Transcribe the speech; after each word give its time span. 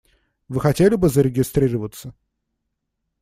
Вы 0.47 0.59
хотели 0.61 0.95
бы 0.95 1.09
зарегистрироваться? 1.09 2.15